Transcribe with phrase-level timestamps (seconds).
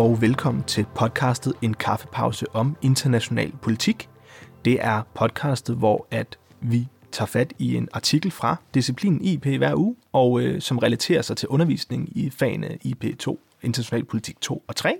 [0.00, 4.08] Og velkommen til podcastet En kaffepause om international politik.
[4.64, 9.74] Det er podcastet, hvor at vi tager fat i en artikel fra disciplinen IP hver
[9.74, 14.76] uge, og øh, som relaterer sig til undervisning i fagene IP2, international politik 2 og
[14.76, 14.96] 3.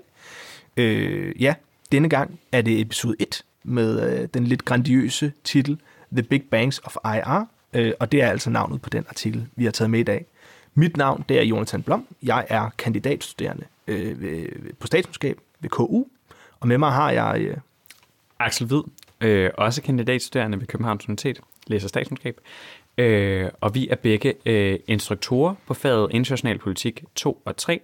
[0.77, 1.53] Øh, ja,
[1.91, 5.79] denne gang er det episode 1 med øh, den lidt grandiøse titel
[6.13, 9.63] The Big Banks of IR, øh, og det er altså navnet på den artikel, vi
[9.63, 10.25] har taget med i dag.
[10.73, 12.07] Mit navn det er Jonathan Blom.
[12.23, 16.03] Jeg er kandidatstuderende øh, øh ved, på statskundskab ved KU,
[16.59, 17.41] og med mig har jeg...
[17.41, 17.57] Øh,
[18.39, 18.83] Axel Hvid,
[19.21, 22.39] øh, også kandidatstuderende ved Københavns Universitet, læser statskundskab.
[22.97, 27.81] Øh, og vi er begge øh, instruktorer på faget International Politik 2 og 3,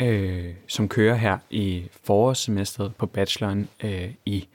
[0.00, 4.48] øh, som kører her i forårssemesteret på bacheloren øh, i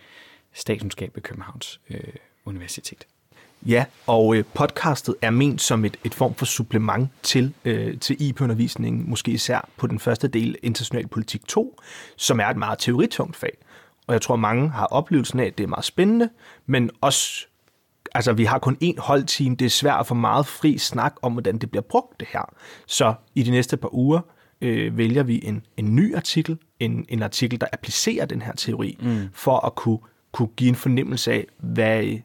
[0.53, 2.13] statskundskab ved Københavns øh,
[2.45, 3.07] Universitet.
[3.65, 8.15] Ja, og øh, podcastet er ment som et, et form for supplement til, øh, til
[8.21, 11.79] IP-undervisningen, måske især på den første del, International Politik 2,
[12.17, 13.57] som er et meget teoritungt fag.
[14.07, 16.29] Og jeg tror, mange har oplevelsen af, at det er meget spændende,
[16.65, 17.47] men også,
[18.15, 21.31] altså vi har kun én holdteam, det er svært at få meget fri snak om,
[21.31, 22.53] hvordan det bliver brugt det her.
[22.87, 24.19] Så i de næste par uger
[24.61, 28.97] øh, vælger vi en, en ny artikel, en, en artikel, der applicerer den her teori,
[29.01, 29.29] mm.
[29.33, 29.99] for at kunne,
[30.31, 32.17] kunne give en fornemmelse af, hvad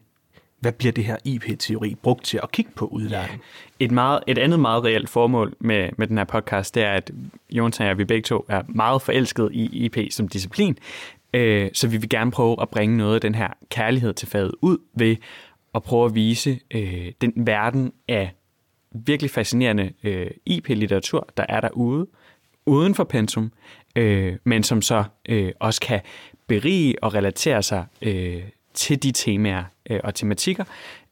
[0.59, 3.29] hvad bliver det her IP-teori brugt til at kigge på udlandet?
[3.79, 3.85] Ja.
[3.85, 7.11] Et, meget, et andet meget reelt formål med, med den her podcast, det er, at
[7.49, 10.77] Jonas og jeg, vi begge to er meget forelsket i IP som disciplin,
[11.33, 14.51] øh, så vi vil gerne prøve at bringe noget af den her kærlighed til faget
[14.61, 15.15] ud ved
[15.75, 18.31] at prøve at vise øh, den verden af
[18.91, 22.07] virkelig fascinerende øh, IP-litteratur, der er derude,
[22.65, 23.51] uden for pensum,
[23.95, 26.01] øh, men som så øh, også kan
[26.47, 28.41] berige og relatere sig øh,
[28.79, 30.63] til de temaer øh, og tematikker,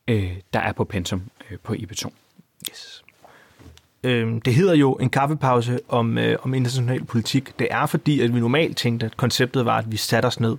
[0.07, 2.09] øh, der er på pensum øh, på IB2.
[2.69, 3.03] Yes.
[4.03, 7.59] Øhm, det hedder jo en kaffepause om, øh, om international politik.
[7.59, 10.57] Det er fordi, at vi normalt tænkte, at konceptet var, at vi satte os ned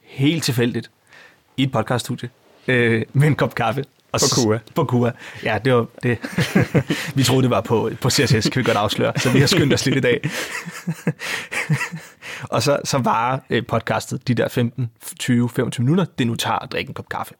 [0.00, 0.90] helt tilfældigt
[1.56, 2.30] i et podcaststudie
[2.68, 3.84] øh, med en kop kaffe.
[4.22, 4.58] Og på KUA.
[4.74, 5.10] På KUA.
[5.44, 6.18] Ja, det var det.
[7.16, 9.12] vi troede, det var på, på CSS, kan vi godt afsløre.
[9.16, 10.30] Så vi har skyndt os lidt i dag.
[12.54, 16.58] og så, så var øh, podcastet de der 15, 20, 25 minutter, det nu tager
[16.58, 17.34] at drikke en kop kaffe.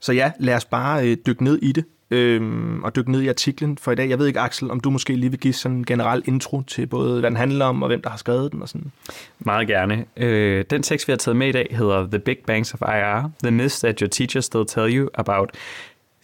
[0.00, 3.28] Så ja, lad os bare øh, dykke ned i det, øhm, og dykke ned i
[3.28, 4.08] artiklen for i dag.
[4.08, 6.86] Jeg ved ikke, Axel, om du måske lige vil give sådan en generel intro til
[6.86, 8.92] både, hvad den handler om, og hvem der har skrevet den og sådan.
[9.38, 10.04] Meget gerne.
[10.16, 13.30] Øh, den tekst, vi har taget med i dag, hedder The Big Banks of IR,
[13.42, 15.50] The Myths That Your Teachers Still Tell You About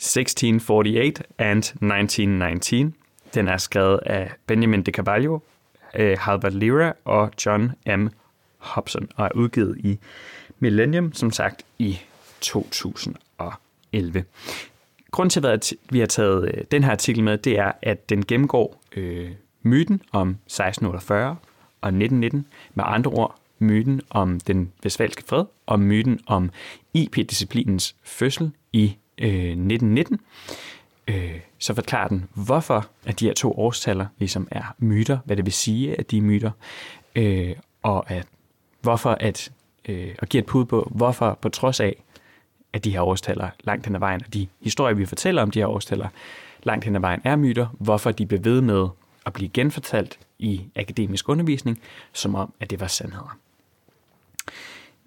[0.01, 2.95] 1648 and 1919.
[3.35, 5.39] Den er skrevet af Benjamin de Carvalho,
[5.95, 8.09] øh, Halbert Lira og John M.
[8.59, 9.99] Hobson, og er udgivet i
[10.59, 11.99] Millennium, som sagt, i
[12.41, 14.25] 2011.
[15.11, 18.27] Grunden til, at vi har taget øh, den her artikel med, det er, at den
[18.27, 19.31] gennemgår øh,
[19.63, 21.37] myten om 1648
[21.81, 22.47] og 1919.
[22.75, 26.51] Med andre ord, myten om den vestfalske fred og myten om
[26.95, 30.21] IP-disciplinens fødsel i øh, 1919.
[31.09, 35.45] Øh, så forklarer den, hvorfor at de her to årstaller ligesom er myter, hvad det
[35.45, 36.51] vil sige, at de er myter,
[37.17, 38.27] øh, og at
[38.81, 39.53] hvorfor at,
[39.89, 42.03] øh, og giver et pud på, hvorfor på trods af,
[42.73, 45.59] at de her årstaller langt hen ad vejen, og de historier, vi fortæller om de
[45.59, 46.09] her årstaller
[46.63, 48.89] langt hen ad vejen er myter, hvorfor de bliver ved med
[49.27, 51.81] at blive genfortalt i akademisk undervisning,
[52.13, 53.39] som om, at det var sandheder.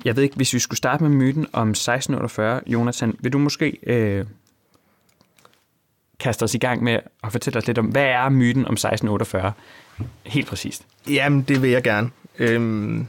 [0.06, 3.78] Jeg ved ikke, hvis vi skulle starte med myten om 1648, Jonathan, vil du måske
[3.84, 4.26] øh,
[6.20, 9.52] kaste os i gang med at fortælle os lidt om, hvad er myten om 1648?
[10.24, 10.86] Helt præcist.
[11.10, 12.10] Jamen, det vil jeg gerne.
[12.40, 13.08] Øhm,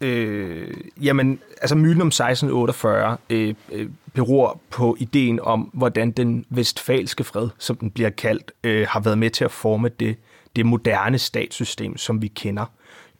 [0.00, 7.24] øh, jamen, altså myten om 1648 øh, øh, beror på ideen om, hvordan den vestfalske
[7.24, 10.16] fred, som den bliver kaldt, øh, har været med til at forme det,
[10.56, 12.64] det moderne statssystem, som vi kender.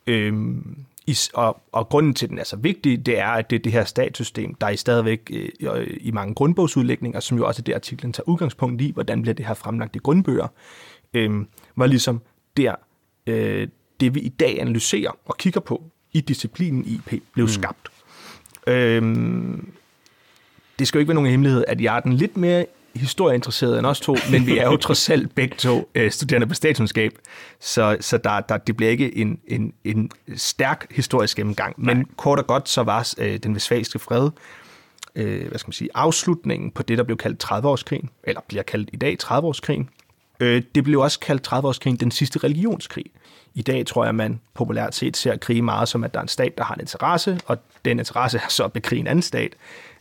[0.06, 0.76] Øhm,
[1.34, 3.72] og, og grunden til, at den er så vigtig, det er, at det er det
[3.72, 5.30] her statssystem, der er i stadigvæk
[5.60, 9.34] øh, i mange grundbogsudlægninger, som jo også er det, artiklen tager udgangspunkt i, hvordan bliver
[9.34, 10.46] det her fremlagt i grundbøger,
[11.14, 11.30] øh,
[11.76, 12.20] var ligesom
[12.56, 12.74] der,
[13.26, 13.68] øh,
[14.00, 17.48] det vi i dag analyserer og kigger på i disciplinen IP, blev mm.
[17.48, 17.88] skabt.
[18.66, 19.02] Øh,
[20.78, 23.86] det skal jo ikke være nogen hemmelighed, at jeg er den lidt mere historieinteresserede end
[23.86, 27.12] os to, men vi er jo trods alt begge to øh, studerende på statskundskab,
[27.60, 31.74] så, så der, der, det bliver ikke en, en, en stærk historisk gennemgang.
[31.78, 32.06] Men Nej.
[32.16, 34.30] kort og godt, så var øh, den vestfalske fred
[35.14, 38.90] øh, hvad skal man sige, afslutningen på det, der blev kaldt 30-årskrigen, eller bliver kaldt
[38.92, 39.88] i dag 30-årskrigen.
[40.40, 43.04] Øh, det blev også kaldt 30-årskrigen den sidste religionskrig.
[43.54, 46.28] I dag tror jeg, man populært set ser krig meget som, at der er en
[46.28, 49.52] stat, der har en interesse, og den interesse er så at bekrige en anden stat.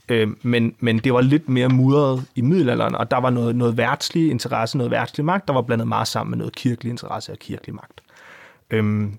[0.10, 3.78] Øh, men, men det var lidt mere mudret i middelalderen, og der var noget, noget
[3.78, 7.38] værtslig interesse, noget værtslig magt, der var blandet meget sammen med noget kirkelig interesse og
[7.40, 8.02] kirkelig magt.
[8.70, 9.18] Øhm,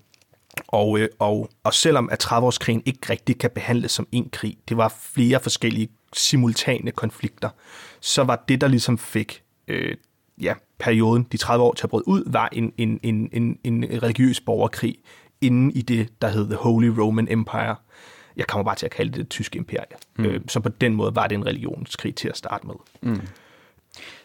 [0.67, 4.77] Og, øh, og, og selvom at 30-årskrigen ikke rigtig kan behandles som en krig, det
[4.77, 7.49] var flere forskellige simultane konflikter,
[8.01, 9.95] så var det, der ligesom fik øh,
[10.41, 13.83] ja, perioden, de 30 år til at bryde ud, var en, en, en, en, en
[14.03, 14.95] religiøs borgerkrig
[15.41, 17.75] inden i det, der hed The Holy Roman Empire.
[18.37, 19.85] Jeg kommer bare til at kalde det det tyske imperie.
[20.15, 20.25] Mm.
[20.25, 22.75] Øh, så på den måde var det en religionskrig til at starte med.
[23.01, 23.21] Mm.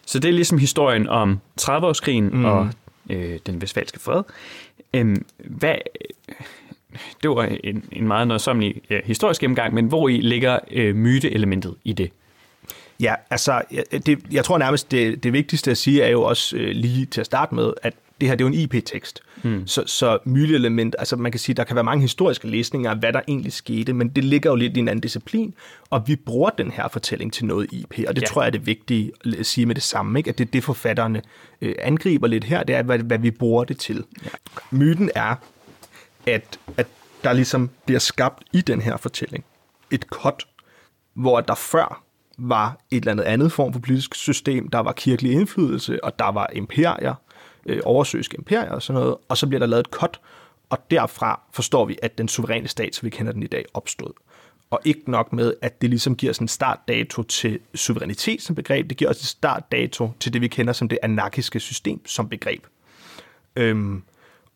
[0.05, 2.45] Så det er ligesom historien om 30-årskrigen mm.
[2.45, 2.69] og
[3.09, 4.23] øh, den vestfalske fred.
[4.93, 5.75] Øhm, hvad,
[7.23, 11.75] det var en, en meget nøjsommelig ja, historisk gennemgang, men hvor i ligger øh, myteelementet
[11.83, 12.11] i det?
[12.99, 13.61] Ja, altså,
[13.91, 17.19] det, jeg tror nærmest, det, det vigtigste at sige er jo også øh, lige til
[17.19, 19.23] at starte med, at det her det er jo en IP-tekst.
[19.43, 19.67] Mm.
[19.67, 23.13] Så, så myteelement, altså man kan sige, der kan være mange historiske læsninger af, hvad
[23.13, 25.53] der egentlig skete, men det ligger jo lidt i en anden disciplin,
[25.89, 28.27] og vi bruger den her fortælling til noget IP, og det ja.
[28.27, 30.29] tror jeg er det vigtige at sige med det samme, ikke?
[30.29, 31.21] at det det forfatterne
[31.61, 34.03] øh, angriber lidt her, det er, hvad, hvad vi bruger det til.
[34.25, 34.29] Ja.
[34.71, 35.35] Myten er,
[36.27, 36.87] at, at
[37.23, 39.45] der ligesom bliver skabt i den her fortælling
[39.91, 40.47] et kort,
[41.13, 42.03] hvor der før
[42.37, 46.31] var et eller andet andet form for politisk system, der var kirkelig indflydelse, og der
[46.31, 47.13] var imperier,
[47.67, 50.19] øh, oversøiske imperier og sådan noget, og så bliver der lavet et cut,
[50.69, 54.11] og derfra forstår vi, at den suveræne stat, som vi kender den i dag, opstod.
[54.69, 58.89] Og ikke nok med, at det ligesom giver sådan en startdato til suverænitet som begreb,
[58.89, 62.63] det giver også en startdato til det, vi kender som det anarkiske system som begreb.
[63.55, 64.03] Øhm,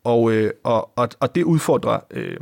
[0.04, 2.38] og, øh, og, og, og det udfordrer øh,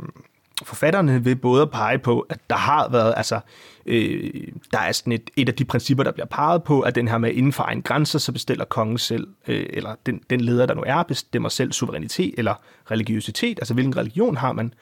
[0.64, 3.40] forfatterne vil både pege på, at der har været, altså,
[3.86, 4.30] øh,
[4.72, 7.18] der er sådan et, et af de principper, der bliver peget på, at den her
[7.18, 10.74] med inden for egen grænser, så bestiller kongen selv, øh, eller den, den leder, der
[10.74, 12.54] nu er, bestemmer selv suverænitet eller
[12.90, 14.74] religiøsitet, altså hvilken religion har man,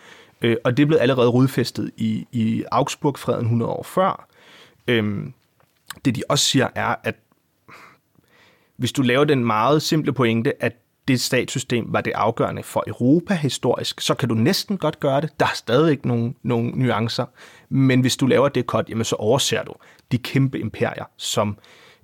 [0.43, 4.29] øh, og det blev allerede rodfæstet i, i Augsburg-freden 100 år før.
[4.89, 5.27] Øh,
[6.05, 7.17] det de også siger er, at
[8.77, 10.77] hvis du laver den meget simple pointe, at
[11.09, 15.41] det statssystem var det afgørende for Europa historisk, så kan du næsten godt gøre det.
[15.41, 17.25] Der er stadig ikke nogen, nogen nuancer.
[17.69, 19.73] Men hvis du laver det godt, jamen så overser du
[20.13, 21.59] de kæmpe imperier, som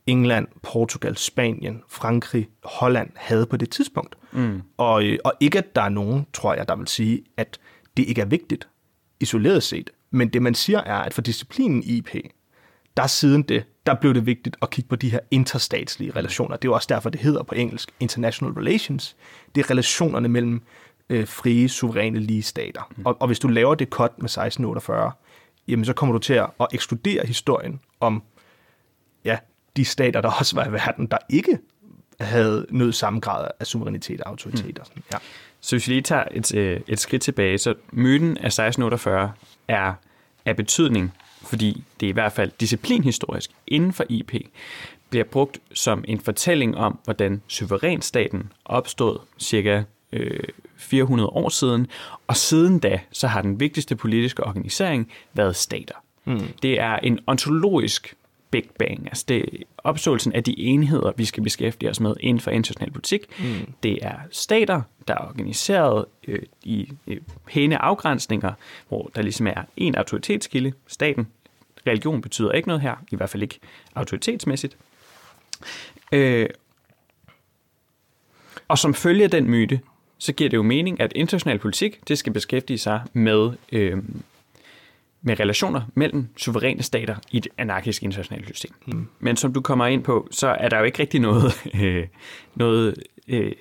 [0.07, 4.17] England, Portugal, Spanien, Frankrig, Holland havde på det tidspunkt.
[4.33, 4.63] Mm.
[4.77, 7.59] Og, øh, og ikke at der er nogen, tror jeg, der vil sige, at
[7.97, 8.69] det ikke er vigtigt
[9.21, 9.91] isoleret set.
[10.11, 12.15] Men det man siger er, at for disciplinen IP,
[12.97, 16.57] der siden det, der blev det vigtigt at kigge på de her interstatslige relationer.
[16.57, 19.17] Det er jo også derfor, det hedder på engelsk International Relations.
[19.55, 20.63] Det er relationerne mellem
[21.09, 22.93] øh, frie, suveræne, lige stater.
[22.97, 23.07] Mm.
[23.07, 25.13] Og, og hvis du laver det cut med 1648,
[25.69, 28.23] jamen så kommer du til at, at ekskludere historien om
[29.25, 29.39] ja,
[29.77, 31.59] de stater, der også var i verden, der ikke
[32.21, 34.81] havde nødt samme grad af suverænitet og autoritet.
[34.97, 35.03] Mm.
[35.13, 35.19] Ja.
[35.61, 39.33] Så hvis vi lige tager et, øh, et skridt tilbage, så myten af 1648
[39.69, 39.95] er
[40.45, 41.15] af betydning
[41.45, 44.35] fordi det er i hvert fald disciplinhistorisk inden for IP,
[45.11, 49.83] bliver brugt som en fortælling om, hvordan suverænstaten opstod cirka
[50.13, 50.41] øh,
[50.77, 51.87] 400 år siden,
[52.27, 55.95] og siden da, så har den vigtigste politiske organisering været stater.
[56.25, 56.41] Mm.
[56.63, 58.15] Det er en ontologisk
[58.55, 59.07] Big Bang.
[59.07, 63.21] Altså det opståelsen af de enheder, vi skal beskæftige os med inden for international politik.
[63.39, 63.73] Mm.
[63.83, 68.53] Det er stater, der er organiseret øh, i øh, pæne afgrænsninger,
[68.89, 71.27] hvor der ligesom er en autoritetskilde, staten.
[71.87, 73.59] Religion betyder ikke noget her, i hvert fald ikke
[73.95, 74.77] autoritetsmæssigt.
[76.13, 76.49] Øh,
[78.69, 79.81] og som følge af den myte,
[80.19, 83.99] så giver det jo mening, at international politik, det skal beskæftige sig med øh,
[85.25, 88.73] med relationer mellem suveræne stater i et anarkisk internationalt system.
[88.87, 89.09] Mm.
[89.21, 92.07] Men som du kommer ind på, så er der jo ikke rigtig noget, øh,
[92.55, 92.95] noget
[93.29, 93.53] øh,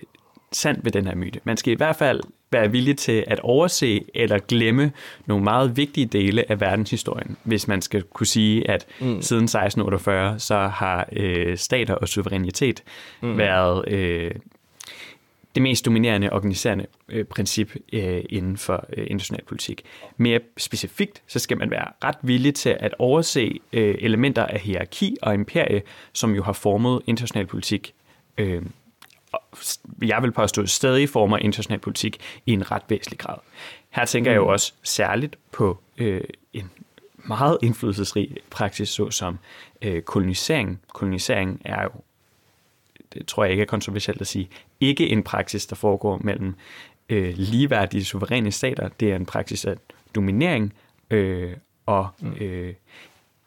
[0.51, 1.39] sandt ved den her myte.
[1.43, 4.91] Man skal i hvert fald være villig til at overse eller glemme
[5.25, 9.21] nogle meget vigtige dele af verdenshistorien, hvis man skal kunne sige, at mm.
[9.21, 12.83] siden 1648, så har øh, stater og suverænitet
[13.21, 13.37] mm.
[13.37, 14.31] været øh,
[15.55, 19.81] det mest dominerende organiserende øh, princip øh, inden for øh, international politik.
[20.17, 25.17] Mere specifikt, så skal man være ret villig til at overse øh, elementer af hierarki
[25.21, 25.81] og imperie,
[26.13, 27.93] som jo har formet international politik.
[28.37, 28.61] Øh,
[30.01, 33.37] jeg vil påstå stadig former international politik i en ret væsentlig grad.
[33.89, 34.49] Her tænker jeg jo mm.
[34.49, 36.21] også særligt på øh,
[36.53, 36.71] en
[37.17, 39.39] meget indflydelsesrig praksis, såsom
[39.81, 40.81] øh, kolonisering.
[40.93, 41.89] Kolonisering er jo
[43.13, 46.55] det tror jeg ikke er kontroversielt at sige, ikke en praksis, der foregår mellem
[47.09, 48.89] øh, ligeværdige suveræne stater.
[48.99, 49.75] Det er en praksis af
[50.15, 50.73] dominering
[51.09, 51.53] øh,
[51.85, 52.33] og mm.
[52.33, 52.73] øh,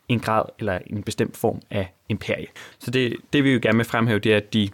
[0.08, 2.46] en grad eller en bestemt form af imperie.
[2.78, 4.70] Så det, det vi jo gerne vil fremhæve, det er de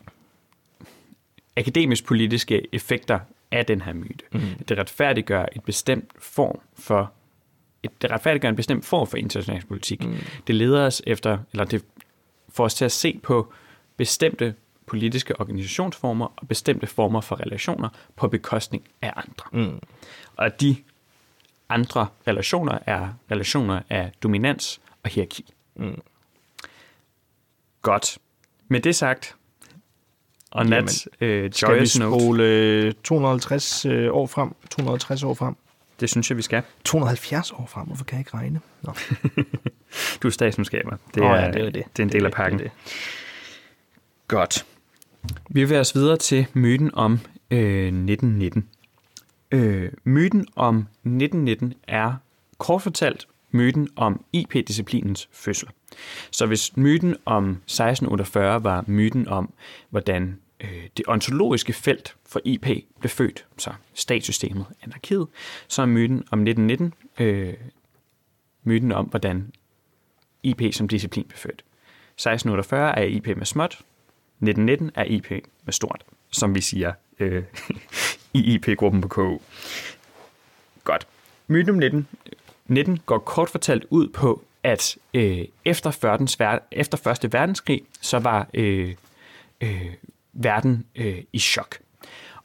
[1.57, 3.19] akademisk-politiske effekter
[3.51, 4.25] af den her myte.
[4.33, 4.41] Mm.
[4.69, 7.13] Det retfærdiggør et bestemt form for
[7.83, 10.05] et, det retfærdiggør en bestemt form for international politik.
[10.05, 10.17] Mm.
[10.47, 11.85] Det leder os efter, eller det
[12.49, 13.53] får os til at se på
[13.97, 14.55] bestemte
[14.87, 19.67] politiske organisationsformer og bestemte former for relationer på bekostning af andre.
[19.71, 19.81] Mm.
[20.37, 20.77] Og de
[21.69, 25.55] andre relationer er relationer af dominans og hierarki.
[25.77, 26.01] Mm.
[27.83, 28.19] Godt.
[28.69, 29.37] Med det sagt,
[30.51, 34.55] og nat øh, Skal vi joyous note, spole øh, 250 øh, år frem?
[34.71, 35.57] 250 år frem?
[36.01, 36.63] det synes jeg, vi skal.
[36.85, 37.87] 270 år frem?
[37.87, 38.61] Hvorfor kan jeg ikke regne?
[38.83, 38.93] Nå.
[40.23, 40.97] Du er statsmundskaber.
[41.15, 41.75] Det, er, ja, det er det.
[41.75, 42.59] det er en Det del af det, pakken.
[42.59, 42.71] det er
[44.29, 44.67] Godt.
[45.49, 47.13] Vi vil os videre til myten om
[47.51, 48.69] øh, 1919.
[49.51, 52.15] Øh, myten om 1919 er
[52.59, 55.69] kort fortalt myten om IP-disciplinens fødsel.
[56.31, 59.53] Så hvis myten om 1648 var myten om,
[59.91, 62.67] hvordan øh, det ontologiske felt for IP
[63.01, 65.27] blev født, så statssystemet, anarkiet,
[65.69, 67.55] så er myten om 1919 øh,
[68.65, 69.53] myten om, hvordan
[70.43, 71.65] IP som disciplin blev født.
[72.15, 73.83] 1648 er IP med småt,
[74.43, 75.31] 1919 er IP
[75.65, 77.43] med stort, som vi siger øh,
[78.35, 79.39] i IP-gruppen på KU.
[80.85, 81.07] Godt.
[81.47, 82.09] Myten om 19,
[82.67, 88.19] 19 går kort fortalt ud på, at øh, efter, førdens, ver- efter Første Verdenskrig, så
[88.19, 88.95] var øh,
[89.61, 89.87] øh,
[90.33, 91.79] verden øh, i chok.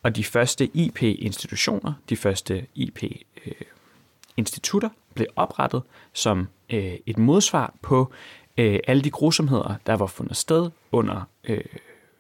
[0.03, 5.81] Og de første IP-institutioner, de første IP-institutter, øh, blev oprettet
[6.13, 8.11] som øh, et modsvar på
[8.57, 11.61] øh, alle de grusomheder, der var fundet sted under øh,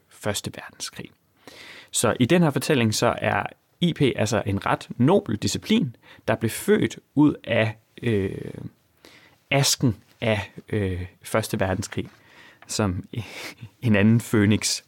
[0.09, 1.09] Første Verdenskrig.
[1.91, 3.43] Så i den her fortælling, så er
[3.81, 5.95] IP altså en ret nobel disciplin,
[6.27, 8.53] der blev født ud af øh,
[9.51, 12.09] asken af øh, Første Verdenskrig,
[12.67, 13.03] som
[13.81, 14.81] en anden fønix.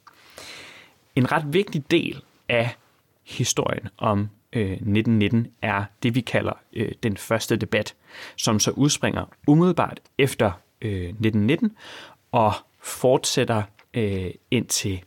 [1.15, 2.75] En ret vigtig del af
[3.23, 7.95] historien om øh, 1919 er det, vi kalder øh, den første debat,
[8.35, 10.51] som så udspringer umiddelbart efter
[10.81, 11.71] øh, 1919
[12.31, 15.03] og fortsætter øh, indtil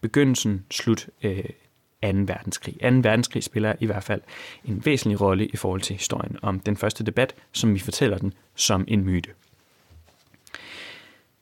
[0.00, 1.44] begyndelsen, slut øh,
[2.02, 2.08] 2.
[2.08, 2.74] verdenskrig.
[2.74, 2.88] 2.
[2.88, 4.20] verdenskrig spiller i hvert fald
[4.64, 8.34] en væsentlig rolle i forhold til historien om den første debat, som vi fortæller den
[8.54, 9.30] som en myte.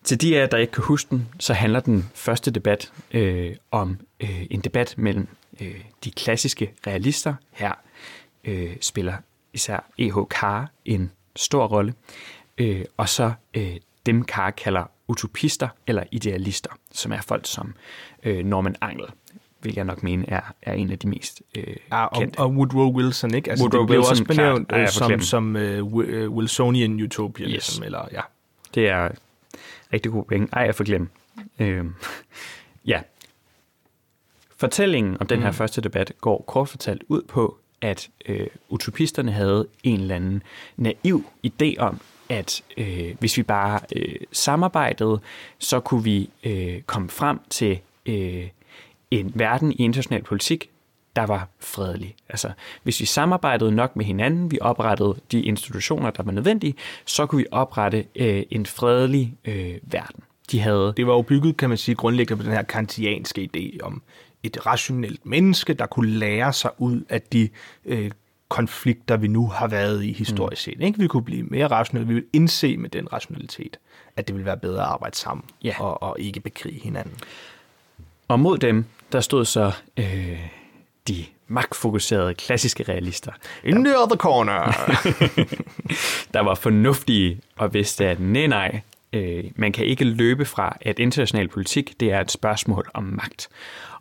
[0.05, 3.57] Til de af jer, der ikke kan huske den, så handler den første debat øh,
[3.71, 5.29] om øh, en debat mellem
[5.61, 7.35] øh, de klassiske realister.
[7.50, 7.73] Her
[8.45, 9.14] øh, spiller
[9.53, 10.17] især E.H.
[10.31, 11.95] Carr en stor rolle.
[12.58, 17.75] Øh, og så øh, dem Carr kalder utopister eller idealister, som er folk som
[18.25, 19.06] øh, Norman Angel,
[19.62, 22.38] vil jeg nok mene er, er en af de mest øh, Ja, og, kendte.
[22.38, 23.50] og Woodrow Wilson, ikke?
[23.50, 24.80] Altså, Woodrow det blev Wilson, også benævnt klart.
[24.80, 25.94] Øh, som, som uh,
[26.37, 27.87] Wilsonian utopianism, Yes.
[27.87, 28.20] eller ja.
[28.75, 29.08] Det er
[29.92, 30.49] rigtig god penge.
[30.52, 31.11] Ej, jeg får glemt.
[31.58, 31.84] Øh,
[32.87, 33.00] ja.
[34.56, 35.54] Fortællingen om den her mm.
[35.54, 40.42] første debat går kort fortalt ud på, at øh, utopisterne havde en eller anden
[40.76, 45.21] naiv idé om, at øh, hvis vi bare øh, samarbejdede,
[45.59, 48.49] så kunne vi øh, komme frem til øh,
[49.11, 50.71] en verden i international politik,
[51.16, 52.14] der var fredelig.
[52.28, 52.52] Altså,
[52.83, 56.75] hvis vi samarbejdede nok med hinanden, vi oprettede de institutioner, der var nødvendige,
[57.07, 60.21] så kunne vi oprette øh, en fredelig øh, verden.
[60.50, 63.78] De havde Det var jo bygget, kan man sige, grundlæggende på den her kantianske idé
[63.83, 64.02] om
[64.43, 67.49] et rationelt menneske, der kunne lære sig ud af de
[67.85, 68.11] øh,
[68.48, 70.80] konflikter, vi nu har været i historisk set.
[70.80, 70.98] Ikke?
[70.98, 72.08] Vi kunne blive mere rationelle.
[72.08, 73.76] Vi ville indse med den rationalitet,
[74.16, 75.74] at det ville være bedre at arbejde sammen Ja.
[75.80, 77.14] og, og ikke bekrige hinanden.
[78.28, 80.40] Og mod dem, der stod så øh,
[81.08, 83.32] de magtfokuserede klassiske realister,
[83.64, 84.62] In the other corner!
[86.34, 88.80] der var fornuftige og vidste, at nej, nej,
[89.12, 93.48] øh, man kan ikke løbe fra, at international politik, det er et spørgsmål om magt.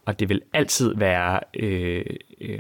[0.06, 2.06] Og det vil altid være øh,
[2.42, 2.60] øh,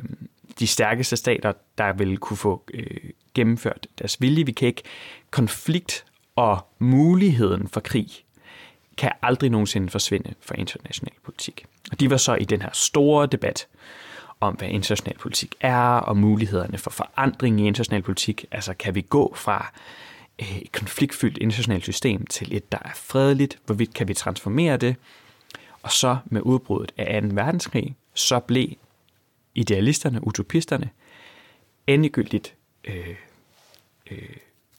[0.60, 4.46] de stærkeste stater, der vil kunne få øh, gennemført deres vilje.
[4.46, 4.84] Vi kan ikke
[5.32, 6.06] konflikt
[6.36, 8.08] og muligheden for krig
[8.98, 11.66] kan aldrig nogensinde forsvinde fra international politik.
[11.92, 13.68] Og de var så i den her store debat
[14.40, 18.46] om, hvad international politik er, og mulighederne for forandring i international politik.
[18.52, 19.72] Altså, kan vi gå fra
[20.42, 23.60] øh, et konfliktfyldt internationalt system til et, der er fredeligt?
[23.66, 24.96] Hvorvidt kan vi transformere det?
[25.82, 27.28] Og så med udbruddet af 2.
[27.32, 28.68] verdenskrig, så blev
[29.56, 30.90] idealisterne, utopisterne,
[31.88, 33.16] endegyldigt øh,
[34.12, 34.18] øh,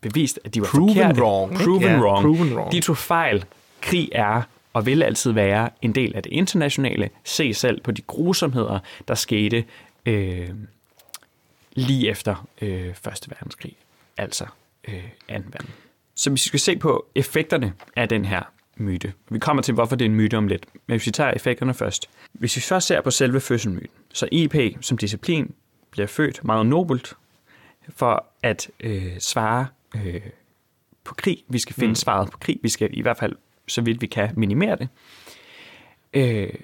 [0.01, 1.21] bevist, at de var Proven forkerte.
[1.23, 1.55] wrong?
[1.57, 2.23] Proven, Ja, wrong.
[2.25, 2.73] proven wrong.
[2.73, 3.45] De tog fejl.
[3.81, 7.11] Krig er og vil altid være en del af det internationale.
[7.25, 8.79] Se selv på de grusomheder,
[9.09, 9.65] der skete
[10.07, 10.49] øh,
[11.73, 13.77] lige efter øh, Første Verdenskrig.
[14.17, 14.45] Altså
[14.89, 15.01] øh, 2.
[15.29, 15.69] verden.
[16.15, 18.43] Så hvis vi skal se på effekterne af den her
[18.77, 19.13] myte.
[19.31, 20.67] Vi kommer til, hvorfor det er en myte om lidt.
[20.87, 22.09] Men hvis vi tager effekterne først.
[22.35, 25.55] Hvis vi først ser på selve fødselmyten, så IP som disciplin
[25.91, 27.15] bliver født meget nobelt
[27.89, 30.21] for at øh, svare øh,
[31.05, 31.45] på krig.
[31.49, 31.95] Vi skal finde mm.
[31.95, 32.59] svaret på krig.
[32.63, 33.37] Vi skal i hvert fald,
[33.69, 34.89] så vidt vi kan, minimere det.
[36.15, 36.55] Øh,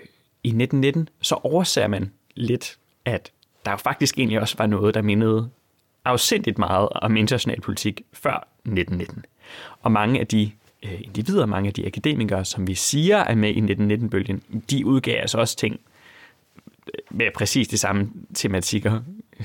[0.44, 3.32] i 1919, så overser man lidt, at
[3.64, 5.50] der jo faktisk egentlig også var noget, der mindede
[6.04, 9.24] afsindigt meget om international politik før 1919.
[9.80, 10.50] Og mange af de
[10.82, 15.20] øh, individer, mange af de akademikere, som vi siger er med i 1919-bølgen, de udgav
[15.20, 15.80] altså også ting
[17.10, 19.00] med præcis de samme tematikker,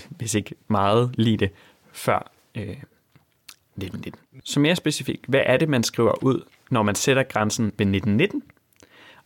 [0.10, 1.50] hvis ikke meget lige det,
[1.92, 4.22] før øh, 1919.
[4.44, 8.44] Så mere specifikt, hvad er det, man skriver ud, når man sætter grænsen ved 1919,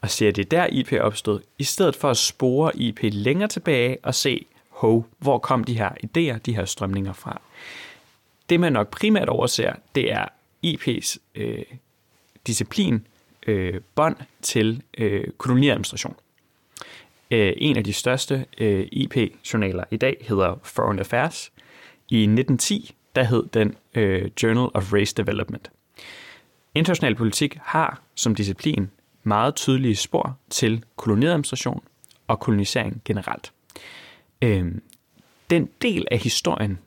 [0.01, 4.15] og ser det der IP opstod, i stedet for at spore IP længere tilbage og
[4.15, 7.41] se, hov, hvor kom de her idéer, de her strømninger fra.
[8.49, 10.25] Det man nok primært overser, det er
[10.65, 11.63] IP's øh,
[12.47, 13.07] disciplin,
[13.47, 16.15] øh, bånd til øh, koloniadministration.
[17.31, 21.51] Øh, en af de største øh, IP-journaler i dag hedder Foreign Affairs.
[22.09, 25.71] I 1910 der hed den øh, Journal of Race Development.
[26.75, 28.91] International politik har som disciplin
[29.23, 31.83] meget tydelige spor til koloniadministration
[32.27, 33.53] og kolonisering generelt.
[34.41, 34.71] Øh,
[35.49, 36.79] den del af historien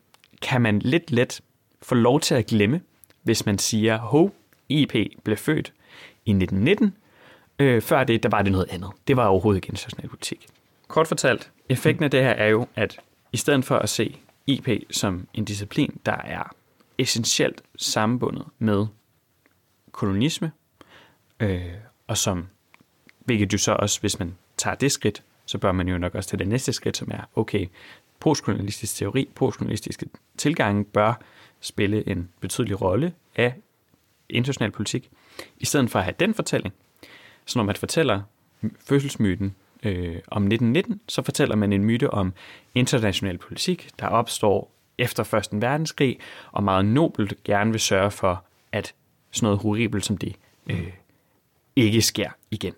[0.42, 1.40] kan man lidt let
[1.82, 2.80] få lov til at glemme,
[3.23, 4.35] hvis man siger, hov,
[4.73, 5.73] IP blev født
[6.26, 6.97] i 1919.
[7.59, 8.91] Øh, før det, der var det noget andet.
[9.07, 10.47] Det var overhovedet ikke international politik.
[10.88, 13.00] Kort fortalt, effekten af det her er jo, at
[13.33, 16.55] i stedet for at se IP som en disciplin, der er
[16.99, 18.87] essentielt sammenbundet med
[19.93, 20.52] kolonisme,
[21.41, 21.73] øh,
[22.07, 22.49] og som,
[23.19, 26.31] hvilket jo så også, hvis man tager det skridt, så bør man jo nok også
[26.31, 27.67] til det næste skridt, som er, okay,
[28.21, 31.14] postkolonialistisk teori, postkolonialistiske tilgange bør
[31.61, 33.55] spille en betydelig rolle af
[34.32, 35.10] international politik,
[35.56, 36.74] i stedet for at have den fortælling.
[37.46, 38.22] Så når man fortæller
[38.88, 42.32] fødselsmyten øh, om 1919, så fortæller man en myte om
[42.74, 45.62] international politik, der opstår efter 1.
[45.62, 46.18] verdenskrig,
[46.52, 48.95] og meget nobelt gerne vil sørge for, at
[49.30, 50.36] sådan noget horribelt som det
[50.71, 50.92] øh,
[51.76, 52.73] ikke sker igen.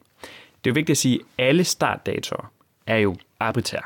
[0.64, 2.52] Det er jo vigtigt at sige, at alle startdatoer
[2.86, 3.82] er jo arbitrære.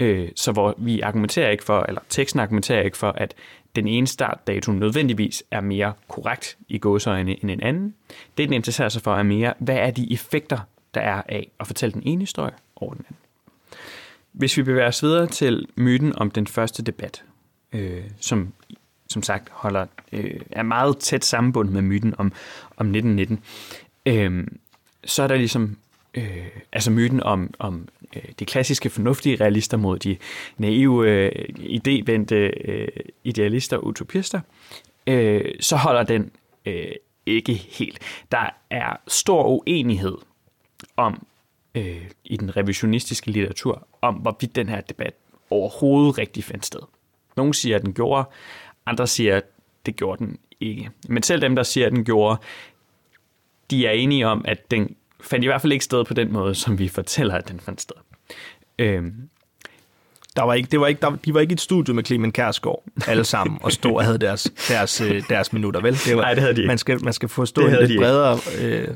[0.00, 3.34] Øh, så hvor vi argumenterer ikke for, eller teksten argumenterer ikke for, at
[3.76, 7.94] den ene startdato nødvendigvis er mere korrekt i gåsøjne end en anden.
[8.38, 10.58] Det, den interesserer sig for, er mere, hvad er de effekter,
[10.94, 13.20] der er af at fortælle den ene historie over den anden.
[14.32, 17.24] Hvis vi bevæger os videre til myten om den første debat,
[17.72, 18.52] øh, som
[19.08, 22.32] som sagt holder, øh, er meget tæt sammenbundet med myten om,
[22.76, 23.40] om 1919,
[24.06, 24.46] øh,
[25.04, 25.76] så er der ligesom
[26.14, 30.16] øh, altså myten om, om øh, de klassiske fornuftige realister mod de
[30.58, 32.88] naive, øh, idévendte øh,
[33.24, 34.40] idealister og utopister,
[35.06, 36.30] øh, så holder den
[36.66, 36.92] øh,
[37.26, 37.98] ikke helt.
[38.32, 40.16] Der er stor uenighed
[40.96, 41.26] om
[41.74, 45.14] øh, i den revisionistiske litteratur, om hvorvidt den her debat
[45.50, 46.80] overhovedet rigtig fandt sted.
[47.36, 48.24] Nogle siger, at den gjorde,
[48.86, 49.44] andre siger, at
[49.86, 50.90] det gjorde den ikke.
[51.08, 52.40] Men selv dem, der siger, at den gjorde,
[53.70, 56.54] de er enige om, at den fandt i hvert fald ikke sted på den måde,
[56.54, 57.96] som vi fortæller, at den fandt sted.
[58.78, 59.28] Øhm,
[60.36, 62.32] der var ikke, det var ikke, der, de var ikke i et studie med Clemen
[62.32, 65.94] Kærsgaard alle sammen og stod og havde deres, deres, øh, deres minutter, vel?
[65.94, 66.68] Det var, Nej, det havde de ikke.
[66.68, 68.88] Man skal, man skal forstå en lidt bredere, øh,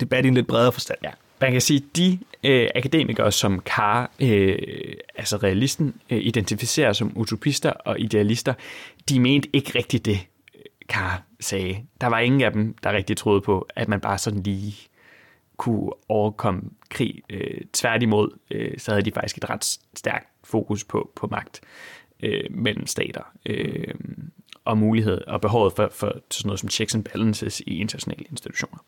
[0.00, 0.98] debat i en lidt bredere forstand.
[1.02, 1.10] Ja.
[1.40, 4.58] Man kan sige, at de øh, akademikere, som Kar, øh,
[5.16, 8.54] altså realisten, øh, identificerer som utopister og idealister,
[9.08, 10.18] de mente ikke rigtigt det,
[10.88, 11.78] Kar sagde.
[12.00, 14.74] Der var ingen af dem, der rigtig troede på, at man bare sådan lige
[15.56, 17.14] kunne overkomme krig.
[17.30, 19.64] Øh, tværtimod, øh, så havde de faktisk et ret
[19.96, 21.60] stærkt fokus på, på magt
[22.22, 23.94] øh, mellem stater øh,
[24.64, 28.78] og mulighed og behovet for, for sådan noget som checks and balances i internationale institutioner.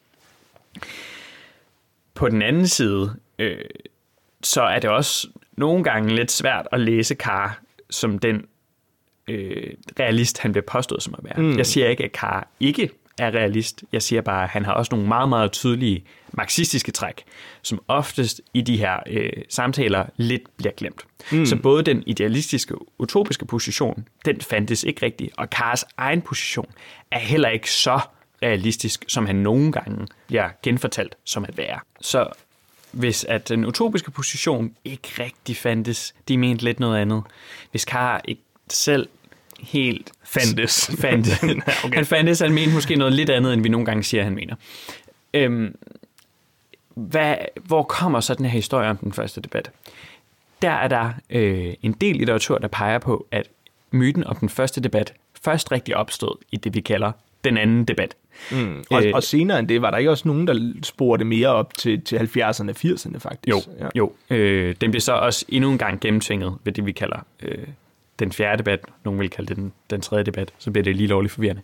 [2.15, 3.65] På den anden side, øh,
[4.43, 8.47] så er det også nogle gange lidt svært at læse Kar som den
[9.29, 11.43] øh, realist, han bliver påstået som at være.
[11.43, 11.57] Mm.
[11.57, 12.91] Jeg siger ikke, at Kar ikke
[13.23, 13.85] er realist.
[13.93, 17.25] Jeg siger bare, at han har også nogle meget, meget tydelige marxistiske træk,
[17.63, 21.03] som oftest i de her øh, samtaler lidt bliver glemt.
[21.33, 21.47] Mm.
[21.47, 26.71] Så både den idealistiske, utopiske position, den fandtes ikke rigtigt, og Kars egen position
[27.11, 28.01] er heller ikke så
[28.43, 31.81] realistisk, som han nogle gange bliver genfortalt som at være.
[32.01, 32.27] Så
[32.93, 37.23] hvis at den utopiske position ikke rigtig fandtes, de mente lidt noget andet.
[37.71, 39.09] Hvis Kar ikke selv
[39.63, 40.91] helt fandtes.
[41.03, 41.43] fandtes.
[41.85, 41.95] okay.
[41.95, 44.55] Han fandtes, han mente måske noget lidt andet, end vi nogle gange siger, han mener.
[45.35, 45.77] Øhm,
[46.95, 49.71] hvad, hvor kommer så den her historie om den første debat?
[50.63, 53.49] Der er der øh, en del litteratur, der peger på, at
[53.91, 57.13] myten om den første debat først rigtig opstod i det, vi kalder
[57.45, 58.17] den anden debat.
[58.51, 58.85] Mm.
[58.91, 61.75] Og, øh, og senere end det, var der ikke også nogen, der spurgte mere op
[61.75, 63.49] til, til 70'erne og 80'erne faktisk?
[63.49, 63.89] Jo, ja.
[63.95, 64.13] jo.
[64.31, 67.67] Øh, den blev så også endnu en gang gennemtvinget ved det, vi kalder øh,
[68.19, 68.81] den fjerde debat.
[69.05, 71.63] Nogen vil kalde det den, den tredje debat, så bliver det lige lovligt forvirrende.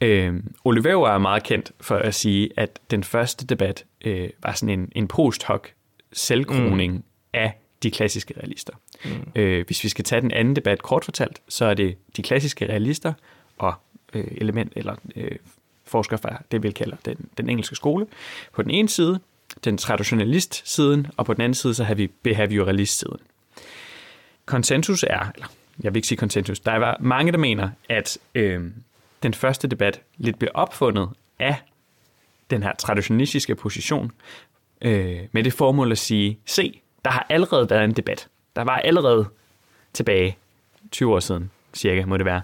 [0.00, 4.80] Øh, Oliver er meget kendt for at sige, at den første debat øh, var sådan
[4.80, 5.68] en, en post hoc
[6.12, 7.02] selvkroning mm.
[7.32, 8.72] af de klassiske realister.
[9.04, 9.10] Mm.
[9.34, 12.66] Øh, hvis vi skal tage den anden debat kort fortalt, så er det de klassiske
[12.68, 13.12] realister
[13.58, 13.74] og
[14.14, 15.36] øh, element eller øh,
[15.84, 18.06] forskere fra det, vi kalder den, den engelske skole.
[18.52, 19.20] På den ene side,
[19.64, 23.18] den traditionalist-siden, og på den anden side, så har vi behavioralist-siden.
[24.44, 25.46] Konsensus er, eller
[25.82, 28.60] jeg vil ikke sige konsensus, der er mange, der mener, at øh,
[29.22, 31.56] den første debat lidt bliver opfundet af
[32.50, 34.12] den her traditionalistiske position,
[34.80, 38.28] øh, med det formål at sige, se, der har allerede været en debat.
[38.56, 39.28] Der var allerede
[39.92, 40.36] tilbage
[40.90, 42.42] 20 år siden, cirka må det være,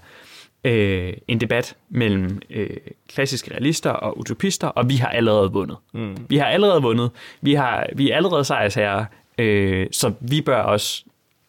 [0.64, 2.76] øh, en debat mellem øh,
[3.08, 5.76] klassiske realister og utopister, og vi har allerede vundet.
[5.92, 6.16] Mm.
[6.28, 7.10] Vi har allerede vundet.
[7.40, 9.04] Vi, har, vi er allerede sejrsherrer,
[9.38, 11.04] øh, så vi bør også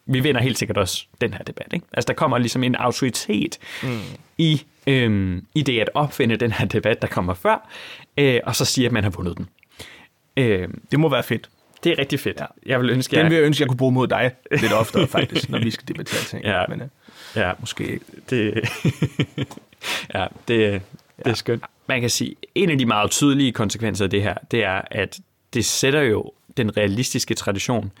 [0.08, 1.66] vi vinder helt sikkert også den her debat.
[1.72, 1.86] Ikke?
[1.92, 4.00] Altså der kommer ligesom en autoritet mm.
[4.38, 7.68] i, øhm, i det at opfinde den her debat, der kommer før,
[8.18, 9.48] øh, og så sige, at man har vundet den.
[10.36, 11.48] Øh, det må være fedt.
[11.84, 12.40] Det er rigtig fedt.
[12.40, 12.44] Ja.
[12.66, 15.48] Jeg vil ønske, den vil jeg ønske, jeg kunne bruge mod dig lidt oftere faktisk,
[15.48, 16.44] når vi skal debattere ting.
[16.44, 16.64] Ja.
[16.68, 16.88] Men, øh,
[17.36, 17.52] ja.
[17.60, 18.54] Måske Det,
[20.14, 20.82] ja, det,
[21.18, 21.64] det er skønt.
[21.86, 25.18] Man kan sige, en af de meget tydelige konsekvenser af det her, det er, at
[25.54, 27.92] det sætter jo den realistiske tradition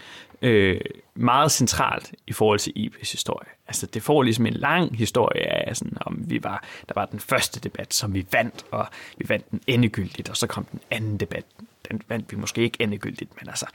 [0.42, 0.80] øh,
[1.14, 3.48] meget centralt i forhold til IP's historie.
[3.66, 7.20] Altså det får ligesom en lang historie af, sådan, om vi var, der var den
[7.20, 8.86] første debat, som vi vandt, og
[9.18, 11.44] vi vandt den endegyldigt, og så kom den anden debat,
[11.90, 13.66] den vandt vi måske ikke endegyldigt, men altså,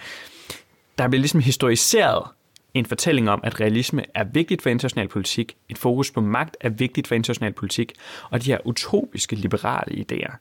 [0.97, 2.27] der bliver ligesom historiseret
[2.73, 6.69] en fortælling om, at realisme er vigtigt for international politik, et fokus på magt er
[6.69, 7.93] vigtigt for international politik,
[8.29, 10.35] og de her utopiske liberale idéer,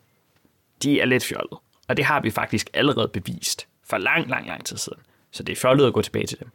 [0.82, 1.58] de er lidt fjollet.
[1.88, 4.98] Og det har vi faktisk allerede bevist for lang, lang, lang tid siden.
[5.30, 6.48] Så det er fjollet at gå tilbage til dem.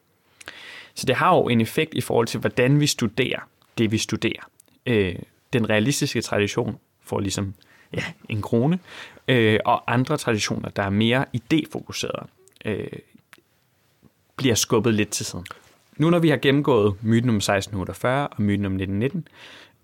[0.93, 3.39] Så det har jo en effekt i forhold til, hvordan vi studerer
[3.77, 4.49] det, vi studerer.
[4.85, 5.15] Øh,
[5.53, 7.53] den realistiske tradition får ligesom
[7.93, 8.79] ja, en krone,
[9.27, 12.27] øh, og andre traditioner, der er mere idéfokuserede,
[12.65, 12.87] øh,
[14.35, 15.45] bliver skubbet lidt til siden.
[15.97, 19.27] Nu når vi har gennemgået myten om 1648 og myten om 1919,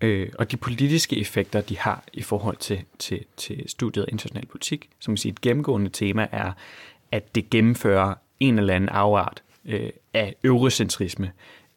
[0.00, 4.46] øh, og de politiske effekter, de har i forhold til, til, til studiet af international
[4.46, 6.52] politik, som vi siger, et gennemgående tema er,
[7.12, 11.32] at det gennemfører en eller anden afart øh, af eurocentrisme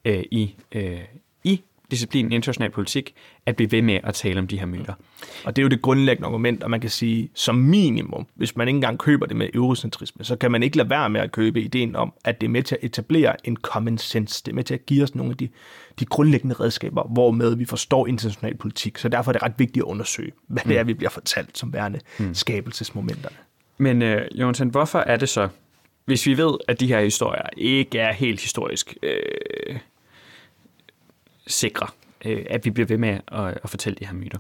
[0.05, 0.99] øh, i, øh,
[1.43, 1.61] i
[1.91, 3.13] disciplinen international politik,
[3.45, 4.93] at blive ved med at tale om de her myter.
[5.45, 8.67] Og det er jo det grundlæggende argument, og man kan sige, som minimum, hvis man
[8.67, 11.61] ikke engang køber det med eurocentrisme, så kan man ikke lade være med at købe
[11.61, 14.43] ideen om, at det er med til at etablere en common sense.
[14.45, 15.49] Det er med til at give os nogle af de,
[15.99, 18.97] de grundlæggende redskaber, hvormed vi forstår international politik.
[18.97, 21.73] Så derfor er det ret vigtigt at undersøge, hvad det er, vi bliver fortalt som
[21.73, 22.33] værende mm.
[22.33, 23.35] skabelsesmomenterne.
[23.77, 25.49] Men øh, Jonathan, hvorfor er det så,
[26.05, 29.77] hvis vi ved, at de her historier ikke er helt historisk øh,
[31.47, 31.87] sikre,
[32.25, 34.37] øh, at vi bliver ved med at, at fortælle de her myter?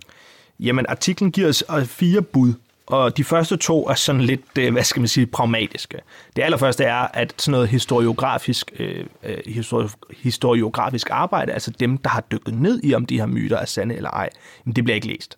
[0.59, 2.53] Jamen, artiklen giver os øh, fire bud,
[2.87, 5.99] og de første to er sådan lidt, øh, hvad skal man sige, pragmatiske.
[6.35, 12.09] Det allerførste er, at sådan noget historiografisk, øh, øh histori- historiografisk arbejde, altså dem, der
[12.09, 14.29] har dykket ned i, om de her myter er sande eller ej,
[14.63, 15.37] men det bliver ikke læst.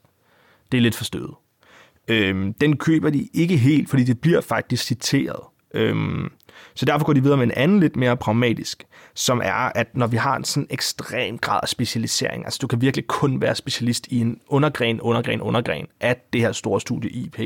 [0.72, 1.34] Det er lidt forstøvet.
[2.10, 5.40] Øhm, den køber de ikke helt, fordi det bliver faktisk citeret.
[5.74, 6.32] Øhm,
[6.76, 8.84] så derfor går de videre med en anden lidt mere pragmatisk,
[9.16, 12.82] som er, at når vi har en sådan ekstrem grad af specialisering, altså du kan
[12.82, 17.40] virkelig kun være specialist i en undergren, undergren, undergren af det her store studie IP,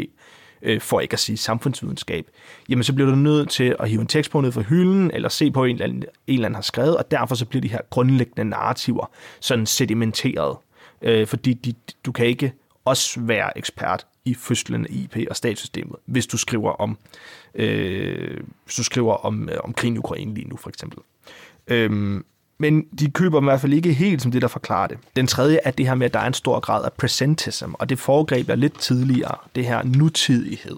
[0.62, 2.26] øh, for ikke at sige samfundsvidenskab,
[2.69, 5.30] jamen så bliver du nødt til at hive en tekst på ned fra hylden, eller
[5.30, 7.67] se på, en eller anden, en eller anden har skrevet, og derfor så bliver de
[7.67, 10.58] her grundlæggende narrativer sådan sedimenteret.
[11.02, 11.73] Øh, fordi de,
[12.06, 12.54] du kan ikke
[12.86, 16.98] også være ekspert i fødslen IP og statssystemet, hvis du skriver om,
[17.56, 21.00] øh, hvis du skriver om, øh, om krigen i Ukraine lige nu, for eksempel.
[21.67, 22.26] Øhm,
[22.58, 24.98] men de køber i hvert fald ikke helt som det, der forklarer det.
[25.15, 27.89] Den tredje er det her med, at der er en stor grad af presentism, og
[27.89, 30.78] det foregreb jeg lidt tidligere, det her nutidighed.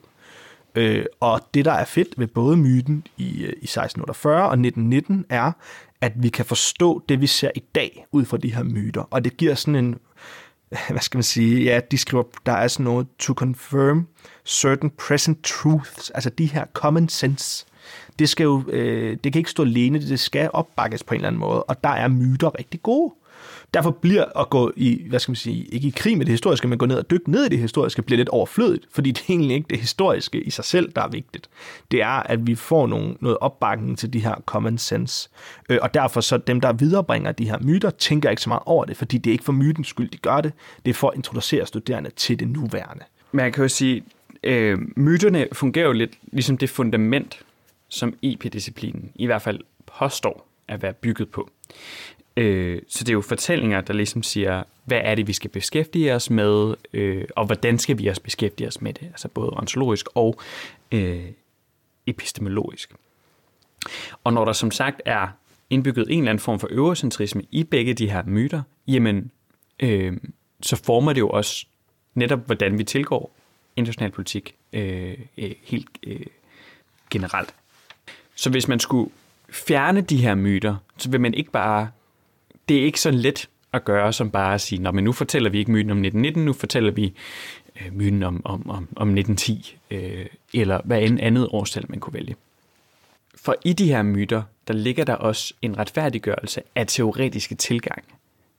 [0.76, 5.26] Øh, og det, der er fedt ved både myten i, øh, i 1648 og 1919,
[5.30, 5.52] er,
[6.02, 9.02] at vi kan forstå det, vi ser i dag, ud fra de her myter.
[9.12, 9.96] Og det giver sådan en
[10.90, 14.08] hvad skal man sige, ja, de skriver, der er sådan noget, to confirm
[14.46, 17.66] certain present truths, altså de her common sense,
[18.20, 21.28] det skal jo, øh, det kan ikke stå alene, det skal opbakkes på en eller
[21.28, 23.14] anden måde, og der er myter rigtig gode.
[23.74, 26.68] Derfor bliver at gå i, hvad skal man sige, ikke i krig med det historiske,
[26.68, 29.26] men gå ned og dykke ned i det historiske, bliver lidt overflødigt, fordi det er
[29.30, 31.50] egentlig ikke det historiske i sig selv, der er vigtigt.
[31.92, 35.30] Det er, at vi får nogle, noget opbakning til de her common sense.
[35.70, 38.86] Øh, og derfor så dem, der viderebringer de her myter, tænker ikke så meget over
[38.86, 40.54] det, fordi det er ikke for mytens skyld, de gør det.
[40.86, 43.04] Det er for at introducere studerende til det nuværende.
[43.32, 44.04] Man kan jo sige,
[44.44, 47.40] øh, myterne fungerer jo lidt ligesom det fundament,
[47.90, 49.60] som IP-disciplinen i hvert fald
[50.00, 51.50] påstår at være bygget på.
[52.38, 56.16] Øh, så det er jo fortællinger, der ligesom siger, hvad er det, vi skal beskæftige
[56.16, 60.08] os med, øh, og hvordan skal vi også beskæftige os med det, altså både ontologisk
[60.16, 60.40] og
[60.92, 61.26] øh,
[62.08, 62.94] epistemologisk.
[64.24, 65.28] Og når der som sagt er
[65.70, 69.32] indbygget en eller anden form for eurocentrisme i begge de her myter, jamen,
[69.80, 70.18] øh,
[70.62, 71.66] så former det jo også
[72.14, 73.36] netop, hvordan vi tilgår
[73.76, 76.26] international politik øh, øh, helt øh,
[77.10, 77.56] generelt.
[78.36, 79.12] Så hvis man skulle
[79.50, 81.90] fjerne de her myter, så vil man ikke bare...
[82.70, 85.60] Det er ikke så let at gøre, som bare at sige, men nu fortæller vi
[85.60, 87.14] ikke myten om 1919, nu fortæller vi
[87.82, 92.14] øh, myten om, om, om, om 1910, øh, eller hvad end andet årstal, man kunne
[92.14, 92.36] vælge.
[93.36, 98.04] For i de her myter, der ligger der også en retfærdiggørelse af teoretiske tilgang.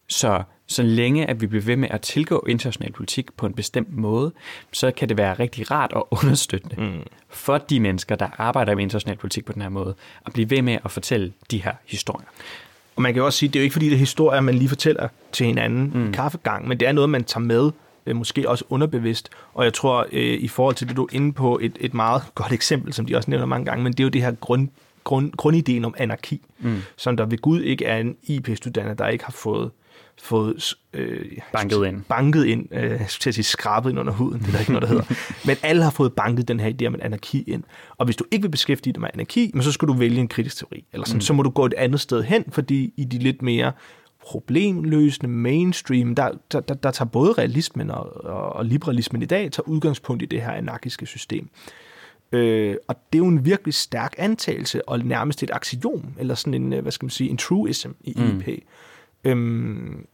[0.08, 3.96] Så så længe at vi bliver ved med at tilgå international politik på en bestemt
[3.96, 4.32] måde,
[4.72, 7.02] så kan det være rigtig rart og understøttende mm.
[7.28, 9.94] for de mennesker, der arbejder med international politik på den her måde,
[10.26, 12.26] at blive ved med at fortælle de her historier.
[12.96, 14.40] Og man kan jo også sige, at det er jo ikke fordi, det er historier,
[14.40, 16.08] man lige fortæller til hinanden mm.
[16.08, 17.70] i kaffegang, men det er noget, man tager med,
[18.06, 19.28] øh, måske også underbevidst.
[19.54, 22.22] Og jeg tror, øh, i forhold til det, du er inde på, et, et meget
[22.34, 24.68] godt eksempel, som de også nævner mange gange, men det er jo det her grund,
[25.04, 26.82] grund, grundideen om anarki, mm.
[26.96, 29.70] som der ved Gud ikke er en IP-studerende, der ikke har fået
[30.22, 34.48] fået øh, banket ind, banket ind øh, til at sige skrabet ind under huden, det
[34.48, 35.14] er der ikke noget, der hedder.
[35.46, 37.62] Men alle har fået banket den her idé om en anarki ind.
[37.96, 40.28] Og hvis du ikke vil beskæftige dig med anarki, men så skal du vælge en
[40.28, 40.84] kritisk teori.
[40.92, 41.20] Eller sådan, mm.
[41.20, 43.72] så må du gå et andet sted hen, fordi i de lidt mere
[44.26, 49.52] problemløsende mainstream, der, der, der, der tager både realismen og, og, og liberalismen i dag,
[49.52, 51.48] tager udgangspunkt i det her anarkiske system.
[52.32, 56.54] Øh, og det er jo en virkelig stærk antagelse, og nærmest et axiom, eller sådan
[56.54, 58.46] en, øh, hvad skal man sige, en truism i IP.
[58.46, 58.62] Mm.
[59.26, 60.06] Øhm,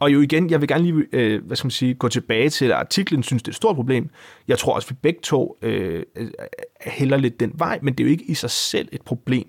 [0.00, 2.64] og jo igen, jeg vil gerne lige øh, hvad skal man sige, gå tilbage til,
[2.64, 4.10] at artiklen synes, det er et stort problem.
[4.48, 6.30] Jeg tror også, at vi begge to øh, øh,
[6.80, 9.48] hælder lidt den vej, men det er jo ikke i sig selv et problem.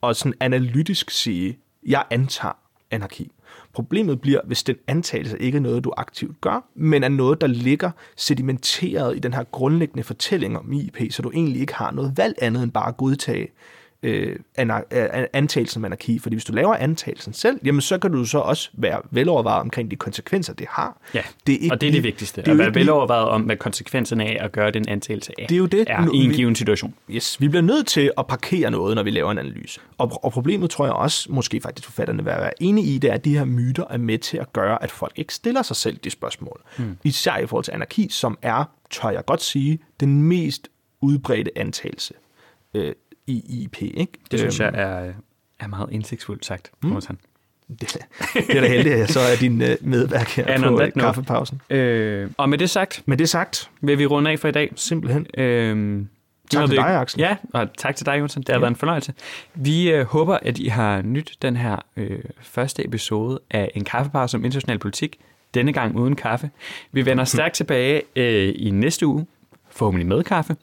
[0.00, 2.56] Og sådan analytisk sige, jeg antager
[2.90, 3.30] anarki.
[3.72, 7.46] Problemet bliver, hvis den antagelse ikke er noget, du aktivt gør, men er noget, der
[7.46, 12.12] ligger sedimenteret i den her grundlæggende fortælling om IP, så du egentlig ikke har noget
[12.16, 13.48] valg andet end bare at godtage
[14.02, 14.36] øh,
[15.32, 16.18] antagelsen af anarki.
[16.18, 19.90] Fordi hvis du laver antagelsen selv, jamen så kan du så også være velovervejet omkring
[19.90, 21.00] de konsekvenser, det har.
[21.14, 22.40] Ja, det er ikke, og det er det vigtigste.
[22.40, 25.54] Det er at være velovervejet om, hvad konsekvenserne af at gøre den antagelse af det
[25.54, 26.94] er, jo det, er i en given situation.
[27.10, 29.80] Yes, vi bliver nødt til at parkere noget, når vi laver en analyse.
[29.98, 33.14] Og, og problemet tror jeg også, måske faktisk forfatterne vil være enige i, det er,
[33.14, 35.96] at de her myter er med til at gøre, at folk ikke stiller sig selv
[35.96, 36.60] de spørgsmål.
[36.76, 36.96] Hmm.
[37.04, 40.68] Især i forhold til anarki, som er, tør jeg godt sige, den mest
[41.00, 42.14] udbredte antagelse
[42.74, 42.92] øh,
[43.26, 43.82] i IP.
[43.82, 44.12] Ikke?
[44.30, 44.78] Det synes jeg øhm.
[44.78, 45.12] er,
[45.60, 47.00] er meget indsigtsfuldt sagt, mm.
[47.80, 47.96] Det,
[48.34, 51.60] det er da heldigt, at jeg så er din uh, medværk her på uh, kaffepausen.
[51.70, 54.72] Øh, og med det sagt, med det sagt, vil vi runde af for i dag.
[54.76, 55.26] Simpelthen.
[55.38, 56.04] Øh,
[56.50, 57.20] tak til dig, Axel.
[57.20, 58.42] Ja, og tak til dig, Jonsson.
[58.42, 58.60] Det har ja.
[58.60, 59.14] været en fornøjelse.
[59.54, 62.06] Vi uh, håber, at I har nyt den her uh,
[62.40, 65.18] første episode af En kaffepause om international politik.
[65.54, 66.50] Denne gang uden kaffe.
[66.92, 69.26] Vi vender stærkt tilbage uh, i næste uge,
[69.70, 70.56] forhåbentlig med kaffe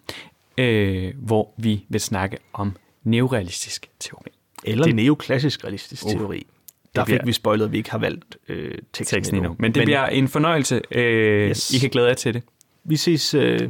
[0.59, 4.31] øh, hvor vi vil snakke om neorealistisk teori.
[4.63, 6.47] Eller det, neoklassisk realistisk uh, teori.
[6.95, 9.55] Der fik vi spoilet, at vi ikke har valgt øh, teksten, teksten endnu.
[9.59, 10.81] Men det Men, bliver en fornøjelse.
[10.91, 11.73] Øh, yes.
[11.73, 12.43] I kan glæde jer til det.
[12.83, 13.69] Vi ses øh,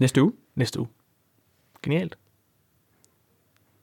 [0.00, 0.32] næste uge.
[0.54, 0.88] Næste uge.
[1.82, 2.16] Genialt.